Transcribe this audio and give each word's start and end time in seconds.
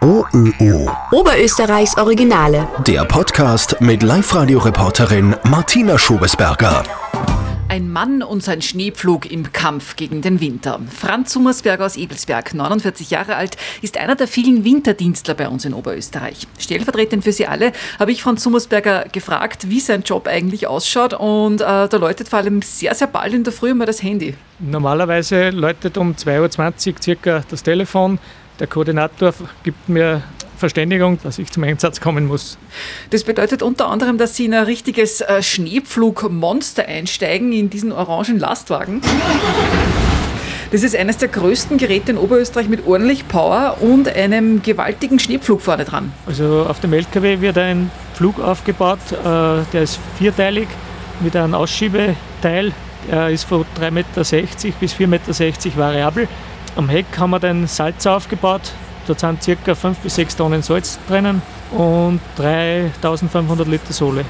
OÖO. 0.00 0.90
Oberösterreichs 1.12 1.96
Originale. 1.96 2.68
Der 2.86 3.04
Podcast 3.04 3.80
mit 3.80 4.02
Live-Radio-Reporterin 4.02 5.36
Martina 5.44 5.98
Schobesberger. 5.98 6.82
Ein 7.68 7.90
Mann 7.90 8.22
und 8.22 8.42
sein 8.42 8.60
Schneepflug 8.60 9.30
im 9.30 9.50
Kampf 9.52 9.96
gegen 9.96 10.20
den 10.20 10.40
Winter. 10.40 10.78
Franz 10.90 11.32
Summersberger 11.32 11.86
aus 11.86 11.96
Ebelsberg, 11.96 12.52
49 12.52 13.10
Jahre 13.10 13.36
alt, 13.36 13.56
ist 13.80 13.96
einer 13.96 14.14
der 14.14 14.28
vielen 14.28 14.64
Winterdienstler 14.64 15.32
bei 15.32 15.48
uns 15.48 15.64
in 15.64 15.72
Oberösterreich. 15.72 16.46
Stellvertretend 16.58 17.24
für 17.24 17.32
Sie 17.32 17.46
alle 17.46 17.72
habe 17.98 18.12
ich 18.12 18.22
Franz 18.22 18.42
Summersberger 18.42 19.06
gefragt, 19.10 19.70
wie 19.70 19.80
sein 19.80 20.02
Job 20.02 20.26
eigentlich 20.26 20.66
ausschaut 20.66 21.14
und 21.14 21.62
äh, 21.62 21.88
da 21.88 21.96
läutet 21.96 22.28
vor 22.28 22.40
allem 22.40 22.60
sehr, 22.60 22.94
sehr 22.94 23.06
bald 23.06 23.32
in 23.32 23.44
der 23.44 23.54
Früh 23.54 23.72
mal 23.72 23.86
das 23.86 24.02
Handy. 24.02 24.34
Normalerweise 24.58 25.48
läutet 25.48 25.96
um 25.96 26.12
2.20 26.12 26.88
Uhr 26.88 27.02
circa 27.02 27.44
das 27.48 27.62
Telefon. 27.62 28.18
Der 28.58 28.66
Koordinator 28.66 29.32
gibt 29.62 29.88
mir 29.88 30.22
Verständigung, 30.56 31.18
dass 31.24 31.38
ich 31.38 31.50
zum 31.50 31.64
Einsatz 31.64 32.00
kommen 32.00 32.26
muss. 32.26 32.56
Das 33.10 33.24
bedeutet 33.24 33.62
unter 33.62 33.88
anderem, 33.88 34.16
dass 34.16 34.36
Sie 34.36 34.44
in 34.44 34.54
ein 34.54 34.64
richtiges 34.64 35.20
äh, 35.20 35.42
Schneepflugmonster 35.42 36.86
einsteigen, 36.86 37.52
in 37.52 37.68
diesen 37.68 37.90
orangen 37.90 38.38
Lastwagen. 38.38 39.00
Das 40.70 40.84
ist 40.84 40.94
eines 40.94 41.18
der 41.18 41.28
größten 41.28 41.78
Geräte 41.78 42.12
in 42.12 42.18
Oberösterreich 42.18 42.68
mit 42.68 42.86
ordentlich 42.86 43.26
Power 43.26 43.78
und 43.80 44.08
einem 44.08 44.62
gewaltigen 44.62 45.18
Schneepflug 45.18 45.60
vorne 45.60 45.84
dran. 45.84 46.12
Also 46.26 46.64
auf 46.68 46.78
dem 46.78 46.92
LKW 46.92 47.40
wird 47.40 47.58
ein 47.58 47.90
Flug 48.14 48.38
aufgebaut, 48.38 49.00
äh, 49.10 49.14
der 49.24 49.82
ist 49.82 49.98
vierteilig 50.16 50.68
mit 51.20 51.34
einem 51.34 51.54
Ausschiebeteil. 51.54 52.72
Er 53.10 53.30
ist 53.30 53.44
von 53.44 53.64
3,60 53.80 53.90
Meter 53.90 54.78
bis 54.78 54.94
4,60 54.94 55.06
Meter 55.08 55.76
variabel. 55.76 56.28
Am 56.76 56.88
Heck 56.88 57.06
haben 57.18 57.30
wir 57.30 57.40
den 57.40 57.66
Salzer 57.66 58.16
aufgebaut, 58.16 58.72
Dort 59.06 59.20
sind 59.20 59.40
ca. 59.64 59.74
5 59.74 59.98
bis 59.98 60.14
6 60.14 60.36
Tonnen 60.36 60.62
Salz 60.62 60.98
drinnen 61.08 61.42
und 61.72 62.20
3500 62.36 63.66
Liter 63.66 63.92
Sohle. 63.92 64.24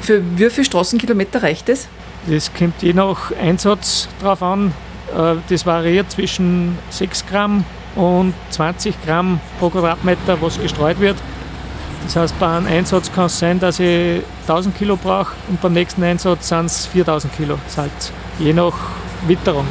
Für 0.00 0.22
wie 0.38 0.48
viele 0.50 0.64
Straßenkilometer 0.64 1.42
reicht 1.42 1.68
das? 1.68 1.88
Das 2.26 2.52
kommt 2.52 2.82
je 2.82 2.92
nach 2.92 3.32
Einsatz 3.32 4.08
drauf 4.22 4.42
an. 4.42 4.72
Äh, 5.14 5.36
das 5.48 5.66
variiert 5.66 6.10
zwischen 6.10 6.78
6 6.90 7.26
Gramm 7.26 7.64
und 7.96 8.34
20 8.50 8.94
Gramm 9.04 9.40
pro 9.58 9.70
Quadratmeter, 9.70 10.40
was 10.40 10.60
gestreut 10.60 11.00
wird. 11.00 11.16
Das 12.04 12.16
heißt, 12.16 12.38
bei 12.38 12.56
einem 12.56 12.66
Einsatz 12.66 13.12
kann 13.12 13.26
es 13.26 13.38
sein, 13.38 13.58
dass 13.58 13.80
ich 13.80 14.22
1000 14.42 14.76
Kilo 14.76 14.96
brauche 14.96 15.34
und 15.48 15.60
beim 15.60 15.72
nächsten 15.72 16.02
Einsatz 16.02 16.48
sind 16.48 16.66
es 16.66 16.86
4000 16.86 17.36
Kilo 17.36 17.58
Salz. 17.66 18.12
Je 18.38 18.52
nach 18.52 18.74
Witterung. 19.26 19.66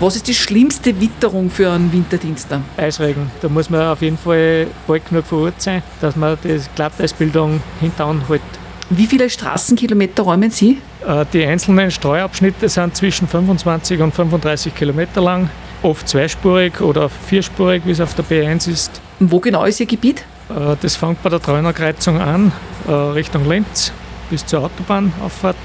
Was 0.00 0.16
ist 0.16 0.28
die 0.28 0.34
schlimmste 0.34 1.00
Witterung 1.00 1.50
für 1.50 1.70
einen 1.70 1.92
Winterdienst? 1.92 2.48
Eisregen. 2.76 3.30
Da 3.40 3.48
muss 3.48 3.70
man 3.70 3.82
auf 3.82 4.02
jeden 4.02 4.18
Fall 4.18 4.66
bald 4.86 5.08
genug 5.08 5.26
vor 5.26 5.44
Ort 5.44 5.60
sein, 5.60 5.82
dass 6.00 6.16
man 6.16 6.38
die 6.44 6.60
Glatteisbildung 6.74 7.60
hinterher 7.80 8.28
hält. 8.28 8.42
Wie 8.90 9.06
viele 9.06 9.28
Straßenkilometer 9.28 10.22
räumen 10.22 10.50
Sie? 10.50 10.78
Äh, 11.06 11.26
die 11.32 11.44
einzelnen 11.44 11.90
Streuabschnitte 11.90 12.68
sind 12.68 12.96
zwischen 12.96 13.28
25 13.28 14.00
und 14.00 14.14
35 14.14 14.74
Kilometer 14.74 15.20
lang, 15.20 15.50
oft 15.82 16.08
zweispurig 16.08 16.80
oder 16.80 17.08
vierspurig, 17.08 17.82
wie 17.84 17.90
es 17.90 18.00
auf 18.00 18.14
der 18.14 18.24
B1 18.24 18.70
ist. 18.70 19.00
Und 19.20 19.30
wo 19.30 19.40
genau 19.40 19.64
ist 19.64 19.80
Ihr 19.80 19.86
Gebiet? 19.86 20.24
Äh, 20.48 20.76
das 20.80 20.96
fängt 20.96 21.22
bei 21.22 21.28
der 21.28 21.40
Treunerkreuzung 21.40 22.18
an, 22.18 22.52
äh, 22.86 22.92
Richtung 22.92 23.46
Linz 23.48 23.92
bis 24.30 24.44
zur 24.44 24.64
Autobahnauffahrt 24.64 25.56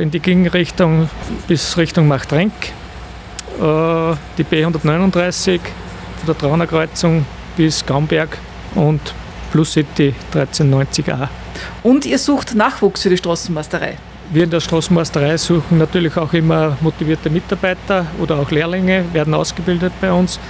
in 0.00 0.10
die 0.10 0.20
Gegenrichtung 0.20 1.08
bis 1.48 1.78
Richtung 1.78 2.06
Machtrenk. 2.06 2.52
Äh, 3.60 4.16
die 4.36 4.44
B139 4.44 5.60
von 5.60 6.26
der 6.26 6.38
Traunerkreuzung 6.38 7.24
bis 7.56 7.84
Gaumberg 7.86 8.38
und 8.74 9.00
Plus 9.52 9.72
City 9.72 10.12
1390a. 10.32 11.28
Und 11.84 12.04
ihr 12.04 12.18
sucht 12.18 12.54
Nachwuchs 12.54 13.02
für 13.02 13.10
die 13.10 13.16
Straßenmeisterei? 13.16 13.96
Wir 14.30 14.44
in 14.44 14.50
der 14.50 14.60
Straßenmeisterei 14.60 15.36
suchen 15.36 15.78
natürlich 15.78 16.16
auch 16.16 16.32
immer 16.32 16.76
motivierte 16.80 17.30
Mitarbeiter 17.30 18.06
oder 18.20 18.40
auch 18.40 18.50
Lehrlinge, 18.50 19.04
werden 19.12 19.34
ausgebildet 19.34 19.92
bei 20.00 20.10
uns, 20.10 20.40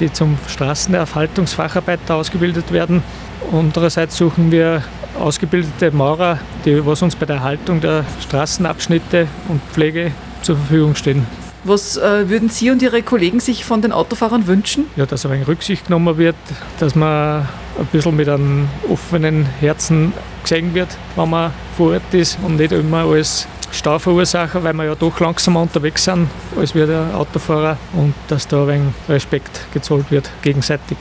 die 0.00 0.12
zum 0.12 0.36
Straßenerhaltungsfacharbeiter 0.48 2.16
ausgebildet 2.16 2.70
werden. 2.72 3.02
Andererseits 3.50 4.16
suchen 4.16 4.50
wir 4.52 4.82
ausgebildete 5.18 5.90
Maurer, 5.92 6.38
die 6.64 6.84
was 6.84 7.00
uns 7.00 7.16
bei 7.16 7.24
der 7.24 7.36
Erhaltung 7.36 7.80
der 7.80 8.04
Straßenabschnitte 8.20 9.28
und 9.48 9.62
Pflege 9.72 10.12
zur 10.42 10.56
Verfügung 10.56 10.94
stehen. 10.94 11.26
Was 11.64 11.96
äh, 11.96 12.28
würden 12.28 12.48
Sie 12.48 12.70
und 12.70 12.82
Ihre 12.82 13.02
Kollegen 13.02 13.38
sich 13.38 13.64
von 13.64 13.82
den 13.82 13.92
Autofahrern 13.92 14.46
wünschen? 14.48 14.86
Ja, 14.96 15.06
dass 15.06 15.24
ein 15.24 15.32
wenig 15.32 15.46
Rücksicht 15.46 15.86
genommen 15.86 16.18
wird, 16.18 16.34
dass 16.80 16.96
man 16.96 17.46
ein 17.78 17.86
bisschen 17.92 18.16
mit 18.16 18.28
einem 18.28 18.68
offenen 18.90 19.46
Herzen 19.60 20.12
gesehen 20.42 20.74
wird, 20.74 20.88
wenn 21.14 21.30
man 21.30 21.52
vor 21.76 21.92
Ort 21.92 22.12
ist 22.12 22.38
und 22.42 22.56
nicht 22.56 22.72
immer 22.72 23.04
als 23.04 23.46
Stauverursacher, 23.70 24.62
weil 24.64 24.74
wir 24.74 24.84
ja 24.84 24.94
doch 24.94 25.18
langsamer 25.20 25.62
unterwegs 25.62 26.04
sind 26.04 26.28
als 26.58 26.74
wir 26.74 26.86
der 26.86 27.06
Autofahrer 27.14 27.78
und 27.94 28.14
dass 28.28 28.46
da 28.46 28.62
ein 28.62 28.68
wenig 28.68 28.94
Respekt 29.08 29.66
gezollt 29.72 30.10
wird 30.10 30.30
gegenseitig. 30.42 30.98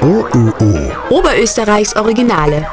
OÖO. 0.00 0.92
Oberösterreichs 1.10 1.94
Originale. 1.94 2.66